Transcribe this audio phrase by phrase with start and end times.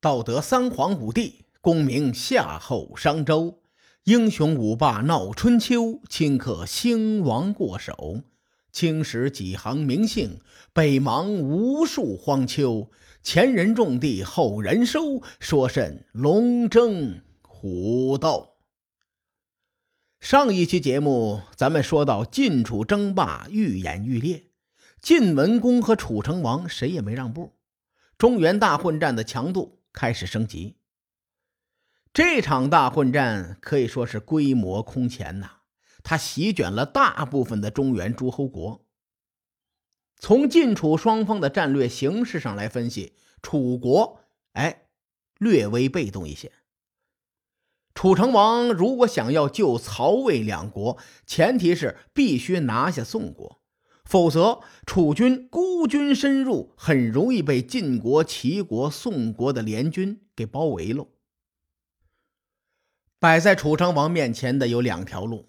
[0.00, 3.62] 道德三皇五帝，功名夏后商周。
[4.04, 8.22] 英雄五霸闹春秋，顷刻兴亡过手。
[8.70, 10.40] 青史几行名姓，
[10.74, 12.90] 北邙无数荒丘。
[13.22, 18.50] 前人种地，后人收，说甚龙争虎斗？
[20.20, 24.44] 上一期节目，咱们说到晋楚争霸愈演愈烈，
[25.00, 27.54] 晋文公和楚成王谁也没让步，
[28.18, 30.76] 中原大混战的强度开始升级。
[32.12, 35.62] 这场大混战可以说是规模空前呐，
[36.02, 38.86] 它席卷了大部分的中原诸侯国。
[40.18, 44.20] 从晋楚双方的战略形势上来分析，楚国
[44.52, 44.88] 哎
[45.38, 46.52] 略微被动一些。
[47.94, 53.62] 楚成王如果想要救曹魏两国，前提是必须拿下宋国，
[54.06, 61.08] 否则楚军孤军深入，很容易被晋国、齐国、宋国的联军给包围了。
[63.18, 65.48] 摆在楚成王面前的有两条路，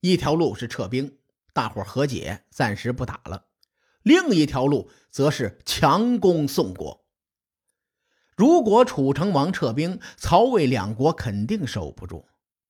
[0.00, 1.18] 一条路是撤兵，
[1.52, 3.44] 大伙和解，暂时不打了；
[4.02, 7.04] 另一条路则是强攻宋国。
[8.36, 12.26] 如果楚成王撤兵，曹魏两国肯定守不住。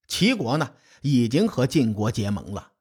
[0.06, 2.72] 齐国呢，已经和晋国结盟了，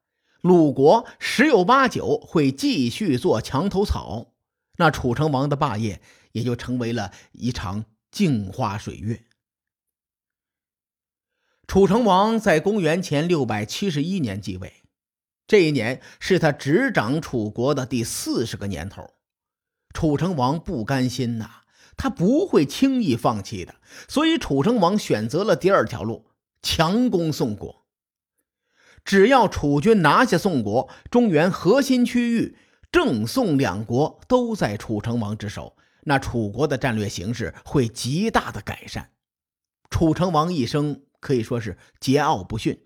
[0.44, 4.34] 鲁国十有八九会继续做墙头草，
[4.76, 9.24] 那楚成王的霸业也就成为了一场镜花水月。
[11.66, 14.82] 楚成王在公元前六百七十一年继位，
[15.46, 19.14] 这一年是他执掌楚国的第四十个年头。
[19.94, 21.62] 楚成王不甘心呐，
[21.96, 23.76] 他不会轻易放弃的，
[24.08, 26.26] 所以楚成王选择了第二条路，
[26.60, 27.83] 强攻宋国。
[29.04, 32.56] 只要楚军拿下宋国，中原核心区域
[32.90, 39.10] 郑宋两国都在楚成王之手，那楚国的战略形势会极大的改善。
[39.90, 41.02] 楚成王一生。
[41.24, 42.82] 可以说是桀骜不驯。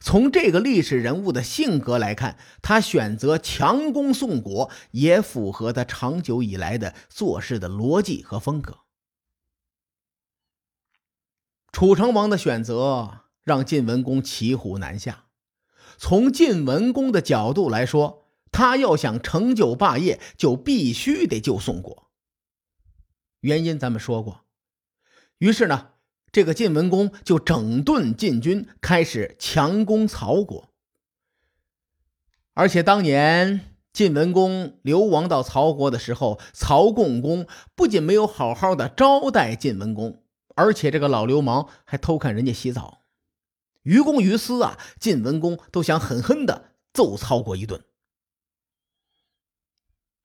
[0.00, 8.78] 从这个历史人物的性格来看，他选择强攻宋国，也符合他长久以来的做事的逻辑和风格。
[11.70, 15.25] 楚成王的选择让晋文公骑虎难下。
[15.98, 22.08] 从晋文公的角度来说，他要想成就霸业，就必须得救宋国。
[23.40, 24.42] 原因咱们说过。
[25.38, 25.88] 于是呢。
[26.32, 30.68] 这个晋文公就整顿晋军，开始强攻曹国。
[32.52, 40.22] 而且当年晋文公流亡到曹国的时候，曹共公不仅没有好好的招待晋文公，
[40.56, 43.00] 而且这个老流氓还偷看人家洗澡，
[43.86, 47.82] 于公于私啊，晋文公都想狠狠的揍曹国一顿。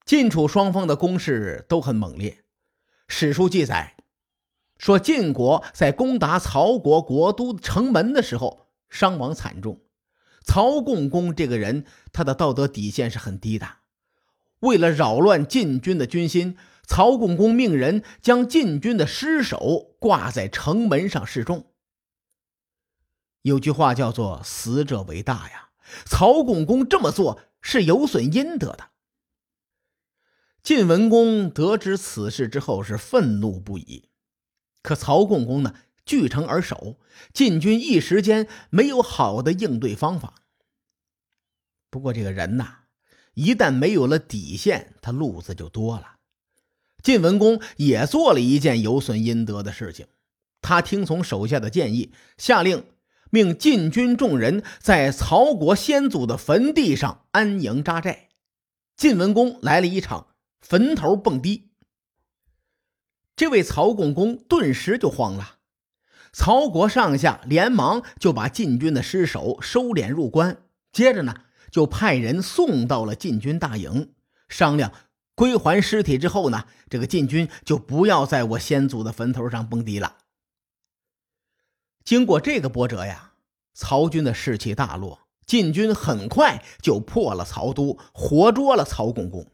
[0.03, 2.43] 晋楚双方的攻势都很猛烈，
[3.07, 3.95] 史书记载。
[4.79, 9.79] 说晋国在攻打曹国国都城门的时候伤亡惨重，
[10.43, 13.67] 曹共公这个人他的道德底线是很低的。
[14.61, 16.57] 为了扰乱晋军的军心，
[16.87, 21.70] 曹共公命人将晋军的尸首挂在城门上示众。
[23.43, 25.69] 有句话叫做“死者为大”呀，
[26.05, 28.91] 曹共公这么做是有损阴德的。
[30.63, 34.09] 晋文公得知此事之后是愤怒不已。
[34.83, 35.75] 可曹共公呢，
[36.05, 36.97] 据城而守，
[37.33, 40.35] 晋军一时间没有好的应对方法。
[41.89, 42.81] 不过这个人呐，
[43.33, 46.17] 一旦没有了底线，他路子就多了。
[47.03, 50.07] 晋文公也做了一件有损阴德的事情，
[50.61, 52.85] 他听从手下的建议，下令
[53.31, 58.27] 命禁军众人在曹国先祖的坟地上安营扎寨。
[58.95, 60.27] 晋文公来了一场
[60.61, 61.71] 坟头蹦迪。
[63.35, 65.55] 这位曹共公顿时就慌了，
[66.31, 70.57] 曹国上下连忙就把禁军的尸首收敛入关，
[70.91, 71.33] 接着呢，
[71.71, 74.13] 就派人送到了禁军大营，
[74.47, 74.91] 商量
[75.33, 80.17] 归还尸体之后呢，这个禁军就不要在我先祖的坟头上蹦迪了。
[82.03, 83.33] 经过这个波折呀，
[83.73, 89.51] 曹军的士气大落，晋军很快就破了曹都，活捉了曹共公。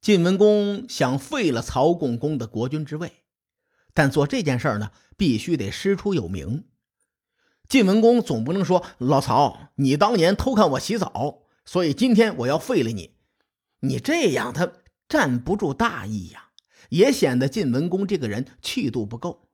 [0.00, 3.22] 晋文公想废了曹共公的国君之位，
[3.94, 6.64] 但做这件事呢，必须得师出有名。
[7.68, 13.14] 晋文公总不能说老曹，你当年偷看我洗澡，所以今天我要废了你。
[13.80, 14.72] 你这样他
[15.08, 16.50] 站不住大义呀，
[16.90, 19.48] 也显得晋文公这个人气度不够。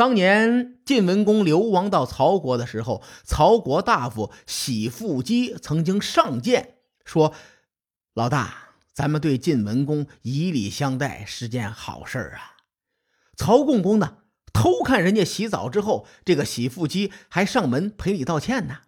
[0.00, 7.34] 当年晋文公流亡到曹国的时候，曹国大夫喜父姬曾经上谏说
[8.14, 12.56] ：“老大。”咱们对晋文公以礼相待是件好事啊。
[13.36, 14.16] 曹共公呢，
[14.54, 18.78] 偷看人家洗澡之后，这个洗腹姬还上门赔礼道歉呢。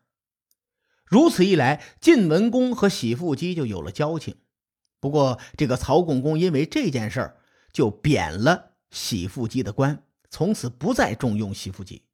[1.05, 4.37] 如此一来，晋文公和洗腹姬就有了交情。
[4.99, 7.37] 不过，这个曹共公因为这件事儿，
[7.71, 10.03] 就贬了洗腹姬的官，
[10.33, 12.07] 从此不再重用洗腹姬。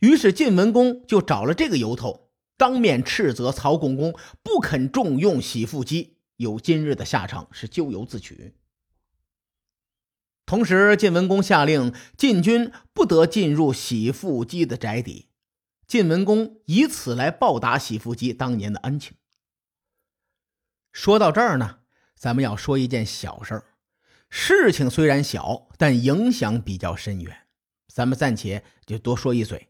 [0.00, 8.56] 于是晋文公就找了这个由头，当面斥责曹共公不肯重用洗腹姬，有今日的下场是咎由自取。
[10.46, 15.28] 同时，晋文公下令晋军不得进入洗腹姬的宅邸，
[15.86, 19.16] 晋文公以此来报答洗腹姬当年的恩情。
[20.90, 21.78] 说到这儿呢，
[22.16, 23.69] 咱们要说一件小事儿，
[24.30, 27.36] 事情虽然小，但影响比较深远。
[27.92, 29.68] 咱们暂且就多说一嘴。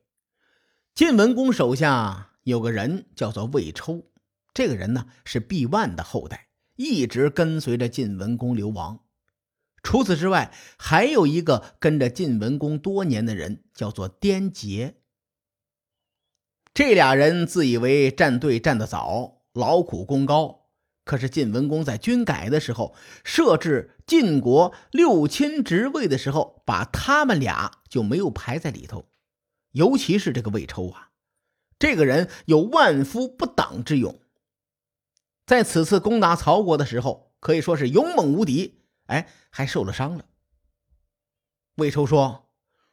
[0.94, 4.10] 晋文公手下有个人叫做魏抽，
[4.52, 9.00] 这个人呢是毕万的后代，一直跟随着晋文公流亡。
[9.82, 14.96] 除此之外，还有一个跟着晋文公多年的人，叫做颠杰。
[16.74, 20.66] 这俩人自以为站队站得早，劳苦功高，
[21.04, 29.08] 可是晋文公在军改的时候设置晋国六卿职位的时候，把他们俩就没有排在里头。
[29.70, 31.10] 尤其是这个魏抽啊，
[31.78, 34.18] 这个人有万夫不挡之勇，
[35.46, 38.80] 在此次攻打曹国的时候，可以说是勇猛无敌。
[39.06, 40.24] 哎，还受了伤了。
[41.76, 42.50] 魏抽说：“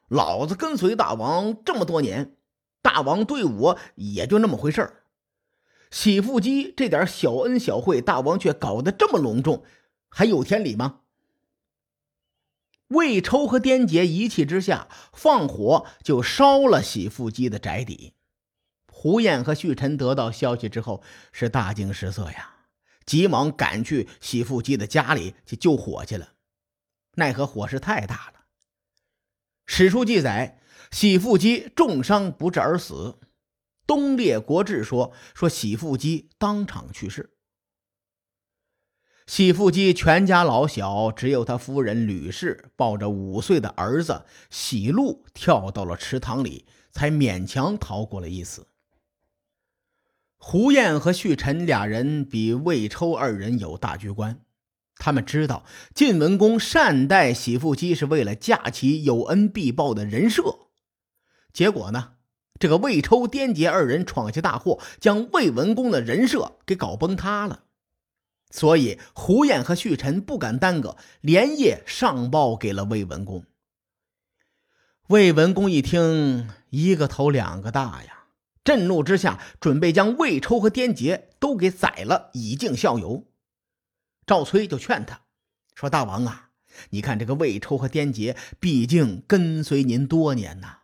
[0.08, 2.38] 老子跟随大王这么多年，
[2.84, 5.04] 大王对我也就那么回事儿。
[5.90, 9.64] 洗腹肌这点小恩小惠，大王却搞得这么隆重，
[10.10, 11.00] 还有天理吗？”
[12.90, 18.14] 魏抽和颠杰一气之下，放火就烧了喜富姬的宅邸。
[18.92, 22.56] 胡彦和旭晨得到消息之后，是大惊失色呀，
[23.06, 26.34] 急忙赶去喜富姬的家里去救火去了。
[27.16, 28.46] 奈何火势太大了。
[29.66, 30.62] 史书记载，
[30.92, 33.20] 喜富姬重伤不治而死。
[33.86, 37.37] 东列国志说，说喜富姬当场去世。
[39.28, 48.68] 喜富基全家老小，只有他夫人吕氏抱着五岁的儿子喜禄跳到了池塘里，才勉强逃过了一死。
[50.38, 54.40] 胡彦和旭晨俩人比魏抽二人有大局观，
[54.96, 60.70] 他们知道晋文公善待喜富基是为了架起有恩必报的人设，
[61.52, 62.14] 结果呢，
[62.58, 67.66] 这个魏抽、颠杰二人闯下大祸，将魏文公的人设给搞崩塌了。
[68.50, 73.46] 所以，胡彦和旭臣不敢耽搁，连夜上报给了魏文公。
[75.08, 78.28] 魏文公一听，一个头两个大呀，
[78.64, 83.26] 震怒之下，准备将魏抽和颠杰都给宰了，以儆效尤。
[84.26, 85.22] 赵崔就劝他
[85.76, 86.50] 说：“大王啊，
[86.90, 90.80] 你看这个魏抽和颠杰，毕竟跟随您多年呐。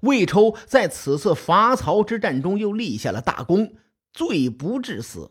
[0.00, 3.76] 魏抽在此次伐曹之战中又立下了大功，
[4.12, 5.30] 罪不至死。”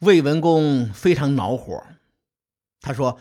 [0.00, 1.82] 魏文公非常恼火，
[2.80, 3.18] 他说：“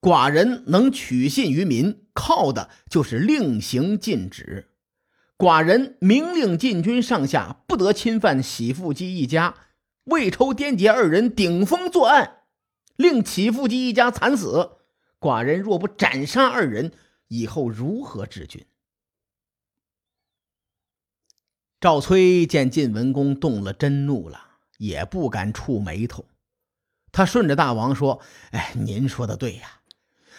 [0.00, 4.70] 寡人能取信于民，靠的就是令行禁止。
[5.36, 9.56] 寡人明令禁军上下不得侵犯喜富姬一家。
[10.04, 12.42] 魏抽、颠杰二人顶风作案，
[12.94, 14.76] 令喜富姬一家惨死。
[15.18, 16.92] 寡人若不斩杀二人，
[17.28, 18.64] 以后如何治军？”
[21.80, 24.49] 赵崔见晋文公动了真怒了。
[24.80, 26.24] 也不敢触眉头，
[27.12, 28.22] 他顺着大王说
[28.52, 29.80] ：“哎，您说的对呀，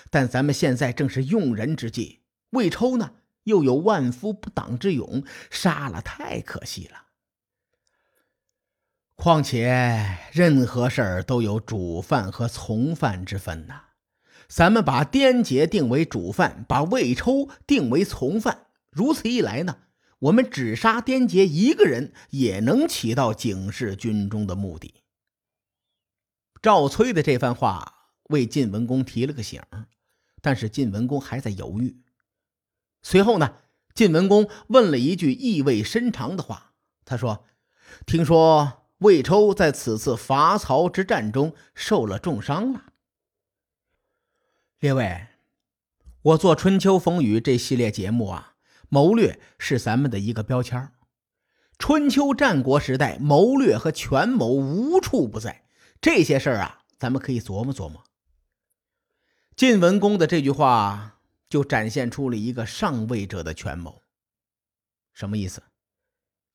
[0.10, 3.12] 但咱们现在正是用人之际，魏抽呢
[3.43, 7.03] 又有万夫不挡之勇，杀了太可惜了。
[9.15, 13.81] 况且任何事儿都有主犯和从犯之分呐，
[14.48, 19.77] 咱们把颠杰定为主犯，把魏抽定为从犯，如此一来呢？”
[20.22, 24.94] 我们只杀颠杰一个人，也能起到警示军中的目的。
[26.62, 29.60] 赵崔的这番话为晋文公提了个醒，
[30.40, 32.04] 但是晋文公还在犹豫。
[33.01, 33.58] 随后呢，
[33.96, 36.74] 晋文公问了一句意味深长的话，
[37.04, 37.46] 他说
[38.06, 42.94] ：“听说魏抽在此次伐曹之战中受了重伤了。”
[44.78, 45.30] 列位，
[46.22, 48.50] 我做《春秋风雨》这系列节目啊。
[48.93, 50.91] 谋略是咱们的一个标签
[51.79, 55.63] 春秋战国时代，谋略和权谋无处不在。
[56.01, 58.03] 这些事儿啊，咱们可以琢磨琢磨。
[59.55, 64.01] 晋文公的这句话就展现出了一个上位者的权谋。
[65.13, 65.63] 什么意思？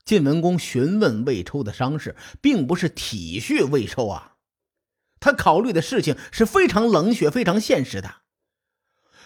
[0.04, 4.36] 晋文公询问魏抽的伤势，并不是体恤魏抽啊，
[5.20, 8.16] 他考虑的事情是非常冷血、非常现实的。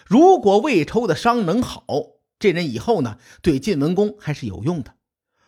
[0.05, 4.91] 如果魏抽的伤能好，这人以后呢，对晋文公还是有用的；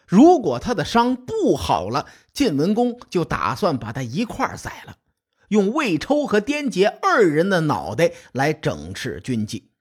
[0.07, 4.97] 如果他的伤不好了，晋文公就打算把他一块儿宰了。
[5.49, 9.71] 用魏抽和颠杰二人的脑袋来整治军纪。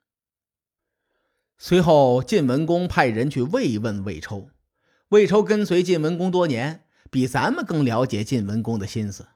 [1.59, 4.49] 随后，晋文公派人去慰问魏抽。
[5.11, 9.29] 魏抽跟随晋文公多年，比咱们更了解晋文公的心思。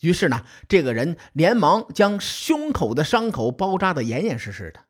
[0.00, 4.85] 于是呢，这个人连忙将胸口的伤口包扎的严严实实的。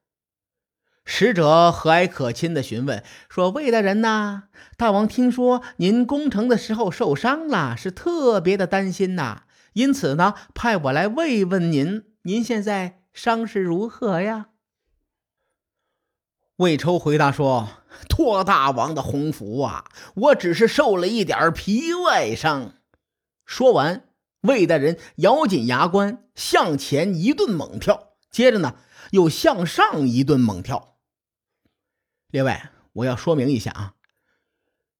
[1.08, 9.44] 使者和蔼可亲的询问说：“魏大人呐，大王听说您攻城的时候受伤了，是特别的担心呐。”
[9.74, 12.04] 因此呢，派我来慰问您。
[12.22, 14.48] 您现在伤势如何呀？
[16.56, 17.68] 魏抽回答说
[18.08, 19.84] ：“托大王的洪福啊，
[20.14, 22.72] 我只是受了一点皮外伤。”
[23.46, 24.08] 说完，
[24.40, 28.74] 魏大人咬紧牙关，向前一顿猛跳，接着呢，
[29.12, 30.95] 又向上一顿猛跳。
[32.36, 33.94] 另外，我要说明一下啊，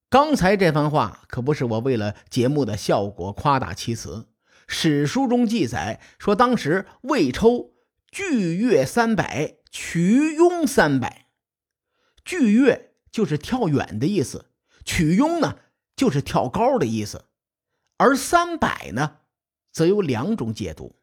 [0.09, 4.29] 刚才这番话可不是我为了节目的效果夸大其词。
[4.67, 7.75] 史书中记载说，当时魏抽
[8.11, 11.27] 巨跃三百，曲拥三百。
[12.25, 14.47] 巨跃就是跳远的意思，
[14.87, 15.59] 曲拥呢
[15.95, 17.27] 就是跳高的意思，
[17.99, 19.19] 而三百呢，
[19.71, 20.97] 则有两种解读。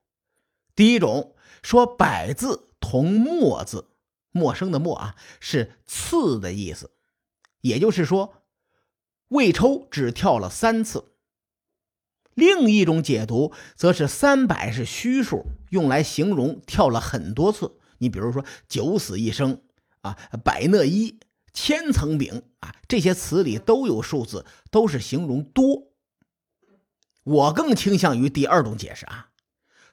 [0.73, 3.91] 第一种说“百”字同“墨”字，
[4.33, 6.91] 陌生的“陌”啊，是次的意思，
[7.61, 8.43] 也就是说，
[9.29, 11.13] 魏抽只跳了三次。
[12.33, 17.77] 另一种解读则是三百是虚数，用来形容跳了很多次。
[17.99, 19.61] 你比如说“九死一生”
[20.01, 21.19] 啊，“百乐一
[21.53, 25.93] ”“千层饼”啊，这些词里都有数字，都是形容多。
[27.23, 29.29] 我更倾向于第二种解释啊。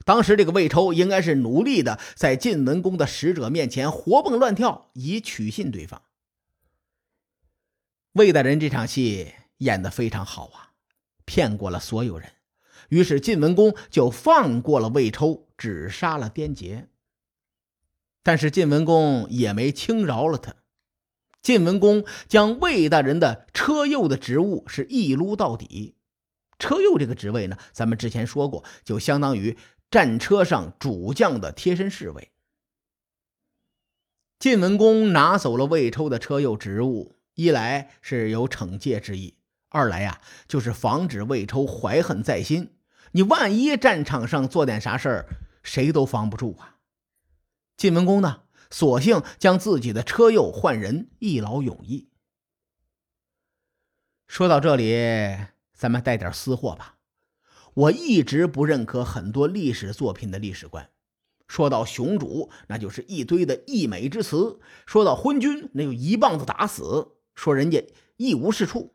[0.05, 6.01] 当时这个魏抽应该是努力的在晋文公的使者面前活蹦乱跳，以取信对方。
[8.13, 10.71] 魏大人这场戏演得非常好啊。
[11.23, 12.29] 骗过了所有人，
[12.89, 16.89] 于是晋文公就放过了魏抽，只杀了颠杰。
[18.21, 20.55] 但是晋文公也没轻饶了他。
[21.41, 25.95] 晋文公将魏大人的车右的职务是一撸到底。
[26.59, 29.57] 车右这个职位呢，咱们之前说过，就相当于
[29.91, 32.31] 战车上主将的贴身侍卫。
[34.39, 39.37] 晋文公拿走了魏抽的车右职务，一来是有惩戒之意。
[39.69, 42.77] 二来呀，就是防止魏抽怀恨在心。
[43.11, 45.27] 你万一战场上做点啥事儿，
[45.61, 46.77] 谁都防不住啊。
[47.75, 52.09] 晋文公呢，索性将自己的车右换人，一劳永逸。
[54.27, 56.97] 说到这里，咱们带点私货吧。
[57.73, 60.89] 我一直不认可很多历史作品的历史观。
[61.47, 67.85] 说到雄主，那就是一堆的溢美之词；说到昏君，那就一棒子打死，说人家
[68.17, 68.93] 一无是处。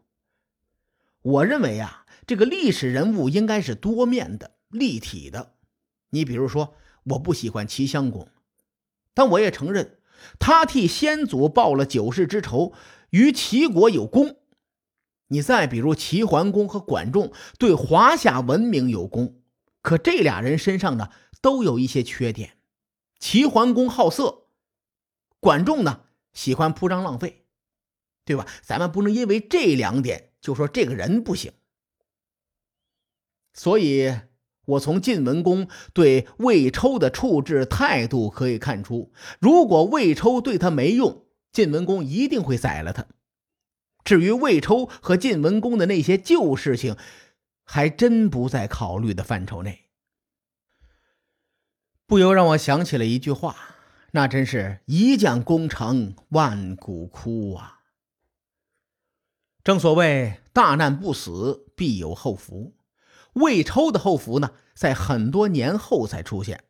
[1.23, 5.55] 我认为啊，这个历史人物应该是多面的、立体的。
[6.11, 8.29] 你比如说，我不喜欢齐襄公，
[9.13, 9.99] 但我也承认
[10.39, 12.73] 他替先祖报了九世之仇，
[13.11, 14.37] 与齐国有功。
[15.29, 19.41] 你再比如齐桓公和管仲，对华夏文明有功。
[19.83, 22.59] 可这俩人身上呢，都有一些缺点。
[23.19, 24.49] 齐桓公好色，
[25.41, 26.03] 管仲呢
[26.33, 27.45] 喜欢铺张浪费，
[28.25, 28.47] 对吧？
[28.63, 30.33] 咱们不能因为这两点。
[30.39, 31.51] 就说这个人不行，
[33.53, 34.15] 所以
[34.65, 43.07] 我从晋文公对魏抽的处置态度可以看出，如果魏抽对他没用，晋文公一定会宰了他。
[44.07, 46.97] 至于魏抽和晋文公的那些旧事情，
[47.65, 49.87] 还真不在考虑的范畴内。
[52.07, 53.57] 不由让我想起了一句话，
[54.13, 57.81] 那真是一将功成万骨枯啊。
[59.65, 62.77] 正所谓大难不死，必有后福。
[63.33, 66.63] 魏抽的后福呢，在很多年后才出现。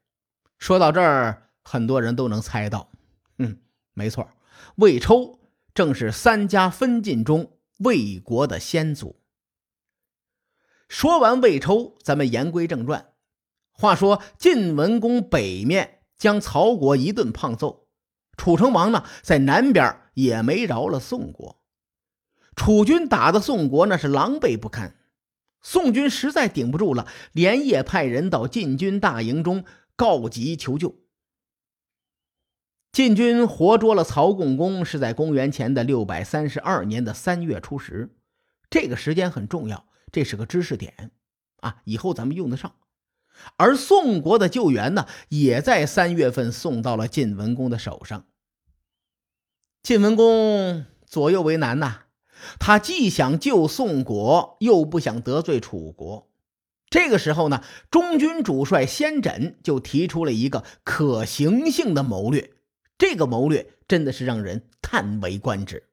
[0.59, 2.90] 说到这儿，很多人都能猜到，
[3.37, 3.59] 嗯，
[3.93, 4.26] 没错，
[4.76, 5.36] 魏抽
[5.76, 9.21] 正是三家分晋中魏国的先祖。
[10.88, 13.12] 说完魏抽，咱们言归正传。
[13.73, 17.88] 话说晋文公北面将曹国一顿胖揍，
[18.38, 21.61] 楚成王呢，在南边也没饶了宋国。
[22.54, 24.97] 楚军打的宋国那是狼狈不堪，
[25.61, 30.95] 宋军实在顶不住了，连夜派人到晋军大营中告急求救。
[32.96, 38.16] 晋军活捉了曹共公是在公元前的六百三十二年的三月初十，
[38.70, 41.10] 这个时间很重要，这是个知识点
[41.60, 42.72] 啊，以后咱们用得上。
[43.58, 48.24] 而宋国的救援呢，也在三月份送到了晋文公的手上。
[49.82, 52.04] 晋文公左右为难呐，
[52.58, 56.30] 他既想救宋国，又不想得罪楚国。
[56.88, 62.54] 这个时候呢，中军主帅先轸就提出了一个可行性的谋略。
[62.98, 65.90] 这个谋略真的是让人叹为观止。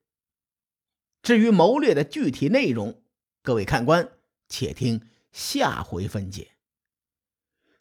[1.22, 3.02] 至于谋略的具体内容，
[3.42, 4.10] 各位看官
[4.48, 6.52] 且听下回分解。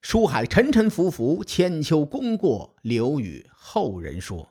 [0.00, 4.50] 书海沉沉浮浮，千秋功过留与后人说。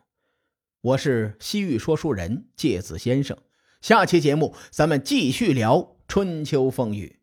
[0.79, 3.37] 我是西域说书人介子先生。
[3.81, 7.19] 下期节目咱们继续聊春秋风雨。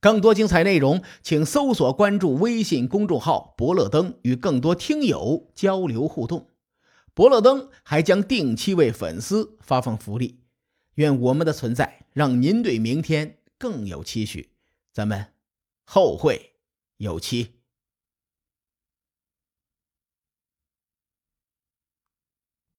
[0.00, 6.50] 更多精彩内容，请搜索关注微信公众号“伯乐灯”，与更多听友交流互动。
[7.16, 10.40] 伯乐登还将定期为粉丝发放福利。
[10.96, 14.50] 愿我们的存在让您对明天更有期许。
[14.92, 15.32] 咱们
[15.86, 16.52] 后会。
[16.98, 17.55] 有期。